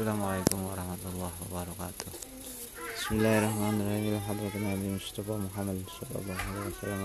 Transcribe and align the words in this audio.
Assalamualaikum 0.00 0.64
warahmatullahi 0.64 1.36
wabarakatuh. 1.44 2.08
Bismillahirrahmanirrahim. 2.88 4.16
Mustafa 4.96 5.36
Muhammad 5.36 5.84
Sallallahu 5.92 6.40
alaihi 6.40 6.72
wasallam 6.72 7.04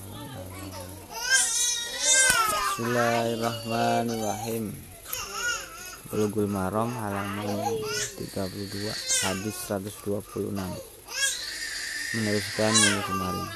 Bismillahirrahmanirrahim. 2.81 4.73
Bulughul 6.09 6.49
Maram 6.49 6.89
halaman 6.89 7.77
32 8.17 9.21
hadis 9.21 9.53
126 9.69 10.49
meneruskan 12.17 12.73
minggu 12.73 13.01
kemarin. 13.05 13.47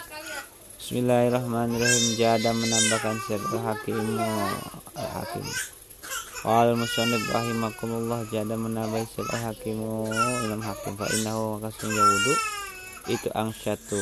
Bismillahirrahmanirrahim. 0.77 2.21
Jada 2.21 2.53
menambahkan 2.53 3.17
siapa 3.25 3.57
hakim 3.65 3.97
al-hakim. 4.93 5.45
Wal 6.45 6.77
musannif 6.77 7.25
rahimakumullah. 7.25 8.29
Jada 8.29 8.53
menambah 8.53 9.09
siapa 9.09 9.41
hakimu 9.41 10.05
ilm 10.45 10.61
hakim. 10.61 10.93
Fa 11.01 11.09
innahu 11.09 11.57
maka 11.57 11.73
wudhu 11.81 12.33
itu 13.09 13.33
angsyatu 13.33 13.97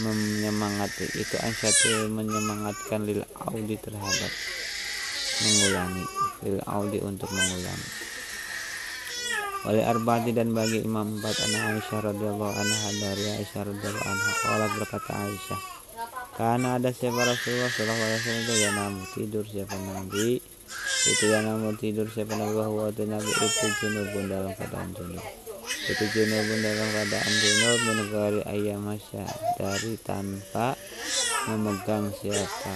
menyemangati 0.00 1.06
itu 1.16 1.36
satu 1.36 2.12
menyemangatkan 2.12 3.04
lil 3.08 3.24
audi 3.48 3.76
terhadap 3.80 4.32
mengulangi 5.42 6.04
lil 6.44 6.58
audi 6.68 6.98
untuk 7.00 7.28
mengulangi. 7.32 7.90
Oleh 9.62 9.86
arba'ati 9.86 10.34
dan 10.34 10.50
bagi 10.50 10.82
imam 10.82 11.22
empat 11.22 11.36
anak 11.46 11.62
Aisyah 11.78 12.00
radhiyallahu 12.10 12.50
anha 12.50 12.88
dari 12.98 13.24
Aisyah 13.38 13.62
radhiyallahu 13.62 14.06
anha 14.10 14.32
Allah 14.50 14.70
berkata 14.74 15.12
Aisyah 15.22 15.60
karena 16.32 16.80
ada 16.80 16.88
siapa 16.90 17.20
Rasulullah 17.20 17.68
sallallahu 17.68 18.02
alaihi 18.08 18.18
wasallam 18.24 18.42
itu 18.42 18.54
ya 18.56 18.70
namu 18.72 19.02
tidur 19.12 19.44
siapa 19.44 19.76
nabi 19.76 20.40
itu 21.04 21.24
ya 21.28 21.38
namu 21.44 21.76
tidur 21.76 22.06
siapa 22.08 22.32
nabi 22.40 22.56
bahwa 22.56 22.88
nabi 22.88 23.30
itu 23.30 23.66
junubun 23.84 24.24
dalam 24.32 24.50
keadaan 24.56 24.90
junub 24.96 25.41
itu 25.62 26.04
junubun 26.10 26.58
dalam 26.58 26.88
keadaan 26.90 27.32
junub 27.38 27.78
menegari 27.86 28.40
ayam 28.50 28.82
masya 28.82 29.22
dari 29.54 29.94
tanpa 30.02 30.74
memegang 31.46 32.10
siapa? 32.18 32.74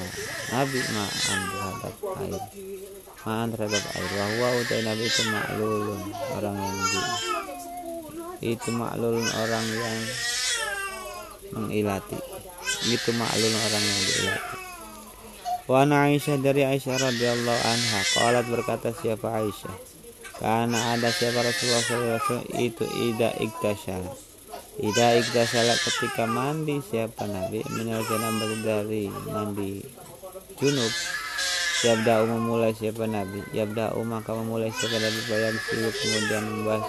Nabi 0.55 0.81
ma'an 0.95 1.41
terhadap 1.51 1.95
air. 2.23 2.42
Ma'an 3.27 3.48
terhadap 3.51 3.83
air. 3.95 4.11
Bahwa 4.11 4.48
utai 4.62 4.83
nabi 4.87 5.05
itu 5.07 5.23
maklulun 5.31 6.03
orang 6.39 6.57
yang 6.59 6.77
di 6.79 7.03
itu 8.55 8.69
maklulun 8.70 9.27
orang 9.34 9.67
yang 9.67 9.98
mengilati. 11.58 12.19
Itu 12.86 13.11
maklulun 13.14 13.55
orang 13.67 13.83
yang 13.83 14.01
diilati. 14.02 14.57
Wa 15.67 15.83
Aisyah 15.83 16.39
dari 16.39 16.63
Aisyah 16.63 16.95
radhiyallahu 17.11 17.63
anha 17.67 18.01
qalat 18.14 18.46
berkata 18.46 18.95
siapa 18.95 19.42
Aisyah 19.42 19.95
karena 20.36 20.92
ada 20.92 21.08
siapa 21.08 21.41
Rasulullah 21.41 22.20
SAW 22.20 22.45
itu 22.61 22.85
ida 22.85 23.33
iktasal. 23.41 24.05
Ida 24.77 25.17
iktasal 25.17 25.64
ketika 25.80 26.29
mandi 26.29 26.77
siapa 26.85 27.24
Nabi? 27.24 27.64
Menyelesaikan 27.73 28.61
dari 28.61 29.08
mandi 29.08 29.80
junub. 30.61 30.92
Yabda 31.85 32.29
memulai 32.29 32.77
siapa 32.77 33.08
Nabi? 33.08 33.41
Yabda 33.57 33.96
maka 34.05 34.36
memulai 34.36 34.69
siapa 34.77 35.01
Nabi? 35.01 35.20
Bayang 35.25 35.57
silu 35.64 35.89
kemudian 35.89 36.45
membahas 36.45 36.85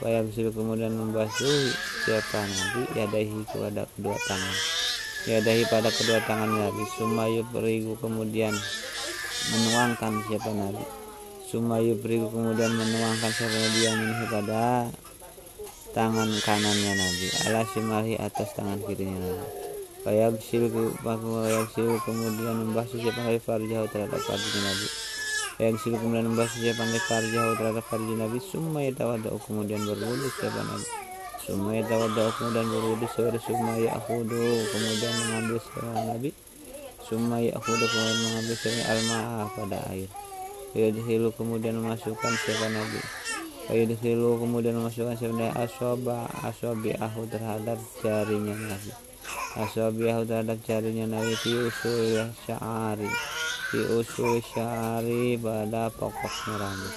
Bayang 0.00 0.28
silu 0.32 0.50
kemudian 0.50 0.92
membasuh 0.96 1.68
siapa 2.08 2.48
Nabi? 2.48 2.82
Yadahi 2.96 3.44
kepada 3.44 3.84
kedua 3.92 4.16
tangan. 4.24 4.56
Yadahi 5.28 5.62
pada 5.68 5.92
kedua 5.92 6.20
tangan 6.24 6.48
Nabi. 6.48 6.84
Sumayu 6.96 7.44
perigu 7.52 7.92
kemudian 8.00 8.56
menuangkan 9.52 10.24
siapa 10.32 10.48
Nabi 10.48 11.03
Sumayu 11.54 11.94
beriku 12.02 12.34
kemudian 12.34 12.66
menuangkan 12.74 13.30
dia 13.78 13.94
minhi 13.94 14.26
pada 14.26 14.90
tangan 15.94 16.26
kanannya 16.42 16.92
Nabi. 16.98 17.30
Ala 17.46 17.62
simali 17.70 18.18
atas 18.18 18.58
tangan 18.58 18.82
kirinya 18.82 19.22
Nabi. 19.22 19.46
Kayak 20.02 20.42
silku 20.42 20.90
kemudian 22.02 22.58
membasuh 22.58 22.98
siapa 22.98 23.22
Nabi 23.22 23.38
farjah 23.38 23.86
terhadap 23.86 24.18
farjah 24.26 24.62
Nabi. 24.66 24.86
Kayak 25.54 25.78
silku 25.78 26.02
kemudian 26.02 26.26
membasuh 26.26 26.58
siapa 26.58 26.82
Nabi 26.90 27.02
farjah 27.06 27.44
terhadap 27.54 27.84
farjah 27.86 28.16
Nabi. 28.18 28.38
Summa 28.42 28.80
yatawadau 28.82 29.38
kemudian 29.38 29.78
berwudu 29.86 30.26
siapa 30.34 30.58
Nabi. 30.58 30.86
Summa 31.38 31.70
yatawadau 31.78 32.34
kemudian 32.34 32.66
berwudu 32.66 33.06
sore 33.14 33.38
Summa 33.38 33.78
ya'khudu 33.78 34.42
kemudian 34.74 35.12
mengambil 35.22 35.62
siapa 35.62 36.02
Nabi. 36.02 36.34
Summa 36.98 37.38
ya'khudu 37.38 37.84
kemudian 37.86 38.18
mengambil 38.26 38.54
siapa 38.58 38.82
al-ma'ah 38.90 39.46
pada 39.54 39.78
air 39.94 40.10
Yudhilu 40.74 41.30
kemudian 41.38 41.78
memasukkan 41.78 42.34
siapa 42.34 42.66
Nabi? 42.66 42.98
Yudhilu 43.70 44.42
kemudian 44.42 44.74
memasukkan 44.74 45.14
siapa 45.14 45.30
Nabi? 45.30 45.54
Asoba 45.54 46.26
Asobi 46.42 46.90
ahu 46.98 47.30
terhadap 47.30 47.78
jarinya 48.02 48.74
Nabi. 48.74 48.90
Asobi 49.54 50.10
ahu 50.10 50.26
terhadap 50.26 50.58
jarinya 50.66 51.14
Nabi 51.14 51.38
Fi 51.38 51.54
usul 51.54 52.26
syari 52.42 53.06
Fi 53.70 53.80
usul 53.86 54.42
syari 54.42 55.38
pada 55.38 55.94
pokoknya 55.94 56.58
rambut. 56.58 56.94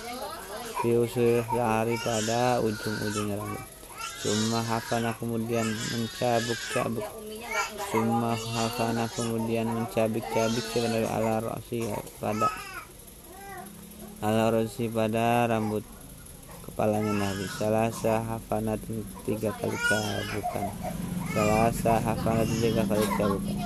Fi 0.82 0.90
usul 0.98 1.46
syari 1.46 2.02
pada 2.02 2.58
ujung-ujungnya 2.66 3.38
rambut. 3.38 3.62
Summa 4.18 4.66
hafana 4.66 5.14
kemudian 5.22 5.70
mencabuk-cabuk. 5.70 7.06
Summa 7.94 8.34
hafana 8.34 9.06
kemudian 9.14 9.70
mencabik-cabik 9.70 10.66
siapa 10.74 10.90
Nabi? 10.90 11.06
Ala 11.06 11.46
rosi 11.46 11.86
pada 12.18 12.50
ala 14.18 14.50
rosi 14.50 14.90
pada 14.90 15.46
rambut 15.46 15.86
kepalanya 16.66 17.14
Nabi. 17.14 17.46
Salasa 17.54 18.26
hafanat 18.26 18.82
tiga 19.30 19.54
kali 19.62 19.78
cabukan 19.78 20.66
salasa 21.30 22.02
hafanat 22.02 22.50
tiga 22.58 22.82
kali 22.90 23.06
cabukan 23.14 23.58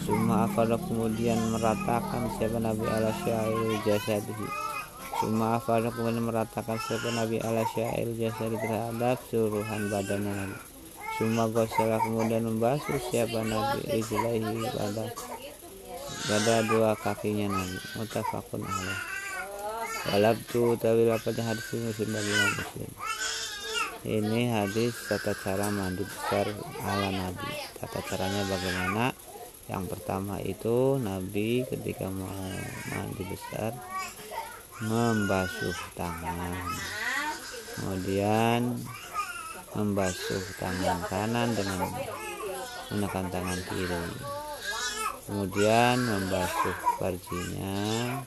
Suma 0.00 0.48
afada 0.48 0.80
kemudian 0.80 1.36
meratakan 1.52 2.32
siapa 2.40 2.56
Nabi 2.56 2.88
ala 2.88 3.12
syair 3.20 3.76
jasadihi. 3.84 4.48
Suma 5.20 5.60
afada 5.60 5.92
kemudian 5.92 6.24
meratakan 6.24 6.80
siapa 6.80 7.12
Nabi 7.12 7.36
ala 7.44 7.60
syair 7.76 8.08
jasadi 8.16 8.56
terhadap 8.56 9.20
seluruhan 9.28 9.92
badan 9.92 10.24
Nabi. 10.24 10.56
Suma 11.20 11.44
gosela 11.52 12.00
kemudian 12.00 12.48
membasuh 12.48 12.96
siapa 13.12 13.44
Nabi 13.44 13.84
rijlaihi 13.92 14.64
pada 14.72 15.12
pada 16.24 16.54
dua 16.64 16.96
kakinya 16.96 17.52
Nabi. 17.52 17.78
Mutafakun 18.00 18.64
alaih 18.64 19.19
Walabtu 20.08 20.80
tapi 20.80 21.04
dapatnya 21.04 21.52
hadis 21.52 21.76
muslim 21.76 22.08
bagi 22.16 22.32
Muslim. 22.32 22.90
Ini 24.00 24.42
hadis 24.48 24.96
tata 25.12 25.36
cara 25.36 25.68
mandi 25.68 26.00
besar 26.00 26.48
ala 26.80 27.12
Nabi. 27.12 27.52
Tata 27.76 28.00
caranya 28.08 28.48
bagaimana? 28.48 29.12
Yang 29.68 29.84
pertama 29.92 30.40
itu 30.40 30.96
Nabi 30.96 31.68
ketika 31.68 32.08
mau 32.08 32.32
mandi 32.96 33.22
besar 33.28 33.76
membasuh 34.80 35.76
tangan. 35.92 36.56
Kemudian 37.76 38.80
membasuh 39.76 40.44
tangan 40.56 41.04
kanan 41.12 41.52
dengan 41.52 41.92
menekan 42.88 43.28
tangan 43.28 43.60
kiri. 43.68 44.04
Kemudian 45.28 45.96
membasuh 46.00 46.76
farjinya, 46.96 47.76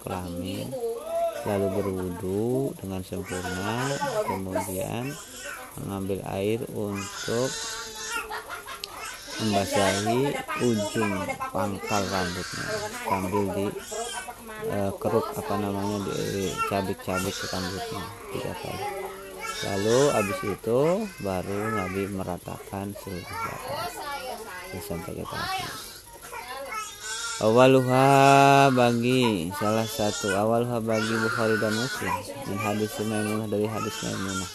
kelamin, 0.06 0.70
lalu 1.44 1.68
berwudu 1.76 2.72
dengan 2.80 3.02
sempurna 3.04 3.92
kemudian 4.24 5.12
mengambil 5.84 6.20
air 6.32 6.60
untuk 6.72 7.50
membasahi 9.42 10.22
ujung 10.62 11.14
pangkal 11.52 12.04
rambutnya. 12.08 12.68
Sambil 13.04 13.46
di 13.58 13.68
uh, 14.70 14.92
keruk 15.02 15.28
apa 15.36 15.56
namanya 15.58 15.98
dicabik-cabik 16.08 17.36
ke 17.36 17.46
rambutnya 17.50 18.04
tiga 18.32 18.54
kali. 18.62 18.86
Lalu 19.64 20.00
habis 20.12 20.40
itu 20.44 20.80
baru 21.24 21.60
Nabi 21.72 22.02
meratakan 22.12 22.92
seluruh 23.00 23.24
badan. 23.24 23.92
Sampai 24.84 25.14
ke 25.14 25.93
awaluha 27.42 28.70
bagi 28.70 29.50
salah 29.58 29.88
satu 29.88 30.30
awaluha 30.38 30.78
bagi 30.84 31.14
Bukhari 31.18 31.58
dan 31.58 31.74
Muslim. 31.74 32.14
Dan 32.46 32.58
hadis 32.62 32.94
Maimunah 33.02 33.48
dari 33.50 33.66
hadis 33.66 33.96
Maimunah. 34.06 34.52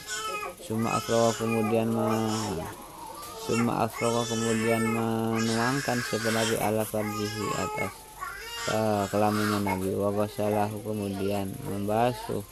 Cuma 0.63 0.89
afrawa 0.95 1.35
kemudian 1.35 1.91
mah 1.91 2.69
cuma 3.49 3.89
afrawa 3.89 4.23
kemudian 4.29 4.85
menuangkan 4.85 5.99
sebenarnya 6.05 6.61
ala 6.61 6.85
farjihi 6.85 7.47
atas 7.57 7.93
uh, 8.71 9.05
kelaminnya 9.09 9.59
Nabi. 9.65 9.97
Wabasalahu 9.97 10.85
kemudian 10.85 11.51
membasuh 11.67 12.45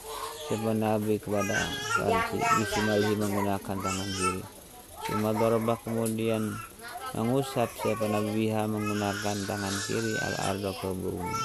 sebenarnya 0.48 0.96
Nabi 0.96 1.20
kepada 1.20 1.54
farji 1.94 2.40
bismillah 2.40 3.14
menggunakan 3.14 3.76
tangan 3.78 4.08
kiri. 4.16 4.42
Cuma 5.06 5.30
dorobah 5.36 5.78
kemudian 5.86 6.56
mengusap 7.16 7.72
siapa 7.80 8.04
Nabi 8.12 8.46
biha 8.46 8.68
menggunakan 8.68 9.36
tangan 9.48 9.74
kiri 9.88 10.14
al 10.20 10.34
ardo 10.52 10.70
ke 10.76 10.88
bumi 10.92 11.36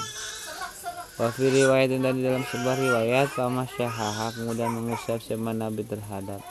Wafi 1.12 1.44
riwayat 1.44 1.92
dan 1.92 2.16
di 2.16 2.24
dalam 2.24 2.40
sebuah 2.40 2.76
riwayat 2.76 3.36
Pamasyahaha 3.36 4.36
kemudian 4.36 4.72
mengusap 4.72 5.20
siapa 5.24 5.52
Nabi 5.56 5.84
terhadap 5.84 6.44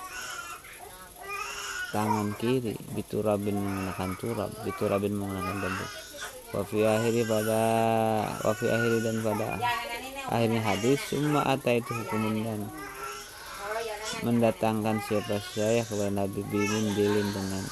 tangan 1.91 2.33
kiri 2.39 2.73
biturabin 2.97 3.59
menggunakan 3.59 4.09
turab 4.17 4.49
biturabin 4.63 5.11
menggunakan 5.11 5.59
debu 5.59 5.85
wafi 6.55 6.79
akhiri 6.87 7.21
pada 7.27 7.61
wafi 8.47 8.67
akhiri 8.71 8.99
dan 9.03 9.17
pada 9.19 9.59
akhirnya 10.31 10.61
hadis 10.63 10.99
semua 11.03 11.43
ata 11.43 11.75
itu 11.75 11.91
hukum 11.91 12.43
dan 12.47 12.71
mendatangkan 14.23 15.03
siapa 15.03 15.39
saya 15.51 15.83
kepada 15.83 16.11
Nabi 16.15 16.39
bimin 16.47 16.95
dilin 16.95 17.27
dengan 17.35 17.63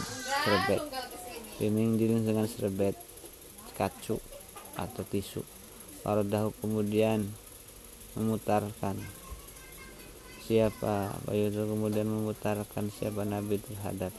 serbet 0.43 0.98
bimin 1.59 1.99
dilin 1.99 2.23
dengan 2.23 2.47
serbet 2.47 2.95
kacu 3.75 4.15
atau 4.79 5.03
tisu. 5.03 5.43
Warodahu 6.07 6.55
kemudian 6.63 7.27
memutarkan 8.15 8.95
siapa 10.47 11.11
Bayudu 11.27 11.67
kemudian 11.67 12.07
memutarkan 12.07 12.87
siapa 12.89 13.27
Nabi 13.27 13.59
terhadap 13.59 14.15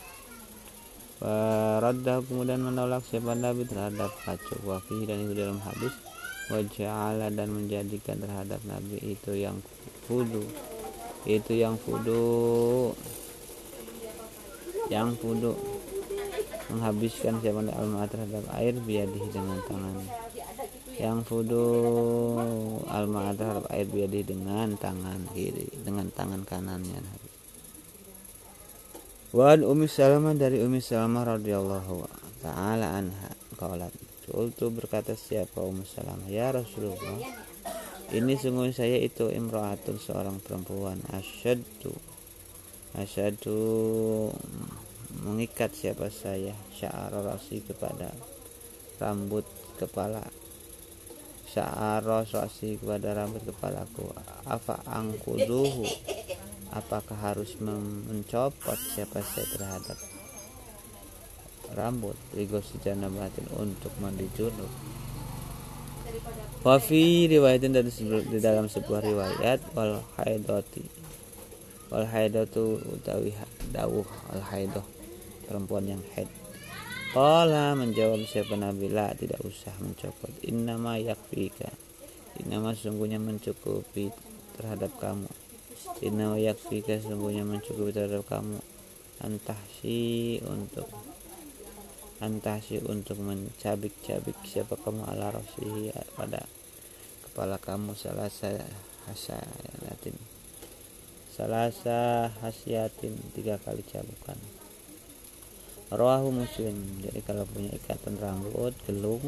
Radha 1.81 2.20
kemudian 2.25 2.60
menolak 2.60 3.04
siapa 3.08 3.32
Nabi 3.32 3.64
terhadap 3.64 4.12
kacu 4.25 4.60
wafi 4.69 5.08
dan 5.08 5.25
itu 5.25 5.32
dalam 5.32 5.60
hadis. 5.64 5.92
Wajah 6.52 7.31
dan 7.31 7.48
menjadikan 7.52 8.20
terhadap 8.20 8.60
Nabi 8.69 9.00
itu 9.16 9.32
yang 9.32 9.60
fudu. 10.04 10.44
Itu 11.25 11.56
yang 11.56 11.78
fudu. 11.78 12.90
Yang 14.90 15.08
fudu 15.22 15.79
menghabiskan 16.70 17.43
siapa 17.43 17.67
al 17.67 17.90
terhadap 18.06 18.44
air 18.55 18.75
biadih 18.78 19.25
dengan 19.34 19.58
tangannya 19.67 20.11
yang 21.00 21.25
fudu 21.25 21.64
alma 22.93 23.32
terhadap 23.32 23.64
air 23.72 23.88
biadi 23.88 24.20
dengan 24.20 24.76
tangan 24.76 25.25
kiri 25.32 25.72
dengan 25.81 26.12
tangan 26.12 26.44
kanannya. 26.44 27.00
Wan 29.32 29.64
Umi 29.64 29.88
Salamah 29.88 30.37
dari 30.37 30.61
Umi 30.61 30.84
Salamah 30.84 31.38
radhiyallahu 31.38 32.05
taala 32.44 33.00
anha 33.00 33.32
qalat 33.56 33.94
Qultu 34.31 34.70
berkata 34.70 35.19
siapa 35.19 35.58
Umi 35.64 35.82
Salamah? 35.82 36.31
Ya 36.31 36.55
Rasulullah 36.55 37.19
ini 38.14 38.38
sungguh 38.38 38.70
saya 38.70 38.99
itu 39.00 39.26
imra'atun 39.26 39.99
seorang 39.99 40.38
perempuan. 40.38 41.02
Asyaddu 41.11 41.90
asyaddu 42.94 43.58
mengikat 45.18 45.74
siapa 45.74 46.06
saya 46.08 46.54
sya'ar 46.74 47.10
rasi 47.10 47.60
kepada 47.66 48.14
rambut 49.02 49.42
kepala. 49.80 50.22
Sya'ara 51.50 52.22
rasi 52.22 52.78
kepada 52.78 53.16
rambut 53.16 53.42
kepalaku. 53.42 54.06
Apa 54.46 54.78
angkuduhu? 54.86 55.82
Apakah 56.70 57.34
harus 57.34 57.58
mencopot 57.58 58.78
siapa 58.78 59.18
saya 59.26 59.46
terhadap 59.50 59.98
rambut? 61.74 62.14
Rigosi 62.30 62.78
batin 62.78 63.46
untuk 63.58 63.90
mandi 63.98 64.30
junub. 64.38 64.70
Wafi 66.62 67.26
riwayatin 67.26 67.74
dari 67.74 67.90
di 68.30 68.38
dalam 68.38 68.70
sebuah 68.70 69.02
riwayat 69.02 69.74
wal 69.74 69.98
haidoti. 70.20 70.86
Wal 71.90 72.06
haidatu 72.06 72.78
utawi 72.86 73.34
dawuh 73.74 74.06
al 74.30 74.42
haidoh 74.54 75.00
perempuan 75.50 75.91
yang 75.91 76.02
haid. 76.14 76.31
Qala 77.11 77.75
menjawab 77.75 78.23
siapa 78.23 78.55
Nabi? 78.55 78.87
La 78.87 79.11
tidak 79.11 79.43
usah 79.43 79.75
mencopot. 79.82 80.31
Innama 80.47 80.94
yakfika. 80.94 81.67
Innama 82.38 82.70
sungguhnya 82.79 83.19
mencukupi 83.19 84.14
terhadap 84.55 84.94
kamu. 85.02 85.26
Innama 86.06 86.38
yakfika 86.38 87.02
sungguhnya 87.02 87.43
mencukupi 87.43 87.91
terhadap 87.91 88.23
kamu. 88.31 88.62
Antahsi 89.26 90.38
untuk 90.47 90.87
antahsi 92.23 92.79
untuk 92.87 93.19
mencabik-cabik 93.19 94.38
siapa 94.47 94.79
kamu. 94.79 95.02
Ala 95.11 95.35
rasihi 95.35 95.91
pada 96.14 96.47
kepala 97.26 97.58
kamu. 97.58 97.99
Salasa 97.99 98.55
hasyatin 99.11 100.14
salasa 101.41 102.29
hasyatin 102.44 103.17
tiga 103.32 103.56
kali 103.56 103.81
cabukan 103.88 104.37
Rawahu 105.90 106.31
muslim 106.31 107.02
Jadi 107.02 107.19
kalau 107.26 107.42
punya 107.50 107.75
ikatan 107.75 108.14
rambut 108.22 108.70
Gelung 108.87 109.22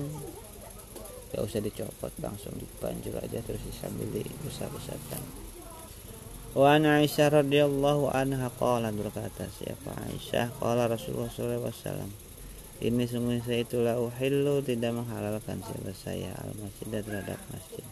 Ya 1.34 1.42
usah 1.42 1.58
dicopot 1.58 2.14
Langsung 2.22 2.54
dipanjur 2.54 3.18
aja 3.18 3.42
Terus 3.42 3.66
sambil 3.74 4.06
diusap-usapkan 4.14 5.22
Wa 6.52 6.76
Aisyah 6.78 7.42
radhiyallahu 7.42 8.12
anha 8.12 8.52
qala 8.60 8.92
berkata 8.92 9.48
siapa? 9.48 9.88
Aisyah 10.06 10.52
qala 10.60 10.84
Rasulullah 10.84 11.32
sallallahu 11.32 11.64
alaihi 11.64 11.72
wasallam 11.72 12.10
ini 12.82 13.06
sungguh 13.06 13.38
saya 13.46 13.62
itulah 13.62 13.94
uhillu 13.94 14.58
tidak 14.66 14.90
menghalalkan 14.90 15.62
siapa 15.62 15.94
saya. 15.94 16.34
Al 16.34 16.50
masjid 16.58 16.98
terhadap 16.98 17.38
masjid. 17.54 17.86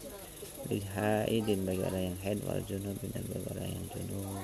Lil 0.66 0.82
haidin 0.82 1.62
bagi 1.62 1.86
orang 1.86 2.10
yang 2.10 2.18
haid 2.26 2.42
wal 2.42 2.58
junub 2.66 2.98
dan 2.98 3.22
bagi 3.30 3.46
orang 3.54 3.70
yang 3.70 3.86
junub. 3.94 4.42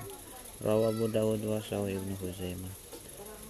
Rawahu 0.62 1.10
Dawud 1.10 1.42
wa 1.42 1.58
Ibnu 1.66 2.14
Huzaimah 2.22 2.85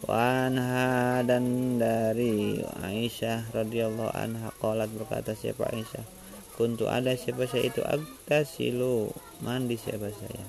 Wanha 0.05 1.25
dan 1.25 1.77
dari 1.81 2.61
Aisyah 2.61 3.49
radhiyallahu 3.57 4.13
anha 4.13 4.53
qalat 4.61 4.93
berkata 4.93 5.33
siapa 5.33 5.73
Aisyah? 5.73 6.05
Kuntu 6.61 6.85
ada 6.85 7.17
siapa 7.17 7.49
saya 7.49 7.73
itu? 7.73 7.81
Agtasilu. 7.81 9.09
Mandi 9.41 9.81
siapa 9.81 10.13
saya? 10.13 10.45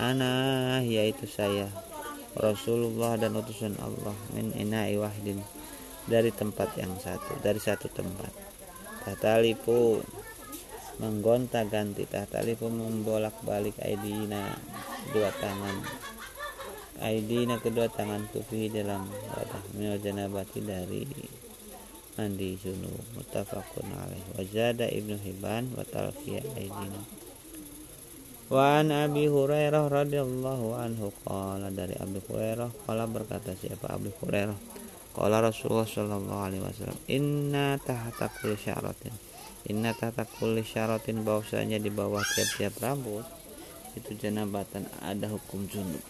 Ana 0.00 0.80
yaitu 0.80 1.28
saya. 1.28 1.68
Rasulullah 2.32 3.20
dan 3.20 3.36
utusan 3.36 3.76
Allah 3.84 4.16
min 4.32 4.56
ina'i 4.56 4.96
wahdin. 4.96 5.44
Dari 6.08 6.32
tempat 6.32 6.72
yang 6.80 6.96
satu 6.96 7.36
dari 7.44 7.60
satu 7.60 7.92
tempat. 7.92 8.32
Tatalipu 9.04 10.00
menggonta 11.04 11.68
ganti 11.68 12.08
tatalipu 12.08 12.72
membolak 12.72 13.34
balik 13.44 13.76
aidina 13.82 14.56
dua 15.12 15.28
tangan 15.36 16.03
aidina 17.02 17.58
kedua 17.58 17.90
tangan 17.90 18.30
tufi 18.30 18.70
dalam 18.70 19.06
wadah 19.08 19.64
minal 19.74 19.98
janabati 19.98 20.62
dari 20.62 21.02
mandi 22.14 22.54
junub 22.54 23.02
muttafaqun 23.18 23.90
alaih. 23.90 24.22
Wajada 24.38 24.86
ibnu 24.86 25.18
hibban 25.18 25.74
wa 25.74 25.82
talqiya 25.82 26.42
aidina. 26.54 27.02
Wa 28.46 28.78
an 28.78 28.94
abi 28.94 29.26
hurairah 29.26 29.90
radhiyallahu 29.90 30.78
anhu 30.78 31.10
qala 31.26 31.72
dari 31.74 31.98
abi 31.98 32.22
hurairah 32.22 32.70
qala 32.86 33.10
berkata 33.10 33.56
siapa 33.58 33.90
abi 33.90 34.14
hurairah? 34.22 34.58
Qala 35.14 35.42
rasulullah 35.42 35.86
sallallahu 35.86 36.42
alaihi 36.42 36.62
wasallam 36.62 36.98
inna 37.10 37.80
tahta 37.82 38.30
kulli 38.38 38.58
syaratin. 38.58 39.14
Inna 39.66 39.96
tahta 39.96 40.28
kulli 40.28 40.62
syaratin 40.62 41.24
bahwasanya 41.24 41.80
di 41.80 41.88
bawah 41.90 42.22
tiap-tiap 42.22 42.78
rambut 42.84 43.24
itu 43.94 44.10
janabatan 44.18 44.86
ada 45.02 45.30
hukum 45.30 45.64
junub 45.70 46.02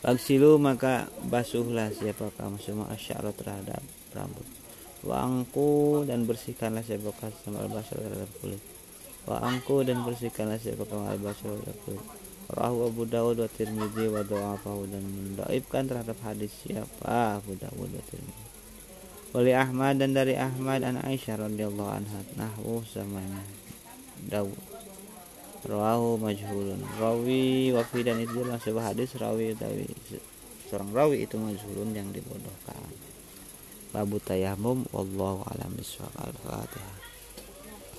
Faksilu 0.00 0.56
maka 0.56 1.12
basuhlah 1.28 1.92
siapa 1.92 2.32
kamu 2.40 2.56
semua 2.56 2.88
asyara 2.88 3.36
terhadap 3.36 3.84
rambut. 4.16 4.48
Wangku 5.04 6.08
dan 6.08 6.24
bersihkanlah 6.24 6.80
siapa 6.80 7.12
kamu 7.20 7.36
sama 7.44 7.58
albasar 7.68 8.00
terhadap 8.00 8.32
kulit. 8.40 8.64
Wangku 9.28 9.84
dan 9.84 10.00
bersihkanlah 10.00 10.56
siapa 10.56 10.88
kamu 10.88 11.04
albasar 11.04 11.52
terhadap 11.52 11.76
kulit. 11.84 12.04
Rahu 12.48 12.76
Abu 12.88 13.02
Dawud 13.04 13.44
wa 13.44 13.48
Tirmidzi 13.52 14.08
wa 14.08 14.24
do'afahu 14.24 14.88
dan 14.88 15.04
mendaibkan 15.04 15.84
terhadap 15.84 16.16
hadis 16.24 16.48
siapa 16.64 17.36
Abu 17.36 17.60
Dawud 17.60 17.92
wa 17.92 18.04
Tirmidzi. 18.08 18.46
Wali 19.36 19.52
Ahmad 19.52 20.00
dan 20.00 20.16
dari 20.16 20.32
Ahmad 20.32 20.80
an 20.80 20.96
Aisyah 20.96 21.44
radhiyallahu 21.44 21.92
anha 21.92 22.24
nahwu 22.40 22.80
samanya 22.88 23.44
Dawud 24.26 24.69
Rawahu 25.66 26.16
majhulun. 26.22 26.80
Rawi 26.96 27.74
wafi 27.76 28.00
dan 28.00 28.20
itu 28.22 28.40
dalam 28.40 28.56
sebuah 28.56 28.94
hadis 28.94 29.12
rawi 29.20 29.52
utawi 29.52 29.88
seorang 30.70 30.90
rawi 30.94 31.26
itu 31.26 31.36
majhulun 31.36 31.90
yang 31.92 32.08
dibodohkan. 32.14 32.80
Babu 33.90 34.22
tayamum 34.22 34.86
wallahu 34.94 35.42
alam 35.50 35.74
bisawab 35.74 36.14
al-fatihah 36.30 37.09